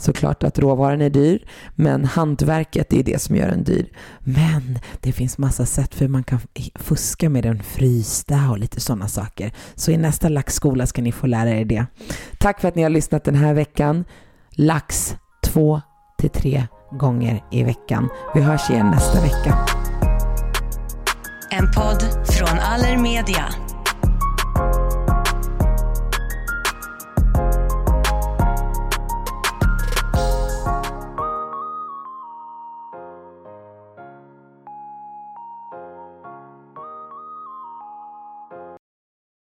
såklart 0.00 0.42
att 0.42 0.58
råvaran 0.58 1.00
är 1.02 1.10
dyr, 1.10 1.44
men 1.74 2.04
hantverket 2.04 2.92
är 2.92 3.02
det 3.02 3.22
som 3.22 3.36
gör 3.36 3.48
den 3.48 3.64
dyr. 3.64 3.92
Men 4.20 4.78
det 5.00 5.12
finns 5.12 5.38
massa 5.38 5.66
sätt 5.66 5.94
för 5.94 6.00
hur 6.00 6.12
man 6.12 6.24
kan 6.24 6.40
fuska 6.74 7.28
med 7.30 7.42
den 7.42 7.62
frysta 7.62 8.50
och 8.50 8.58
lite 8.58 8.80
sådana 8.80 9.08
saker. 9.08 9.52
Så 9.74 9.90
i 9.90 9.96
nästa 9.96 10.28
laxskola 10.28 10.86
ska 10.86 11.02
ni 11.02 11.12
få 11.12 11.26
lära 11.26 11.50
er 11.50 11.64
det. 11.64 11.86
Tack 12.38 12.60
för 12.60 12.68
att 12.68 12.74
ni 12.74 12.82
har 12.82 12.90
lyssnat 12.90 13.24
den 13.24 13.34
här 13.34 13.54
veckan. 13.54 14.04
Lax 14.50 15.16
två 15.44 15.80
till 16.18 16.30
tre 16.30 16.66
gånger 16.90 17.44
i 17.50 17.64
veckan. 17.64 18.08
Vi 18.34 18.40
hörs 18.40 18.70
igen 18.70 18.86
nästa 18.86 19.20
vecka. 19.20 19.66
En 21.50 21.66
podd 21.66 22.26
från 22.26 22.58
Allermedia. 22.58 23.44